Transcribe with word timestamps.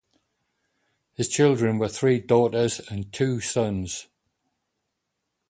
His 1.13 1.29
children 1.29 1.77
were 1.77 1.87
three 1.87 2.19
daughters 2.19 2.79
and 2.89 3.13
two 3.13 3.39
sons. 3.39 4.07